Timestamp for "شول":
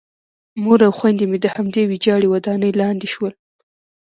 3.13-3.33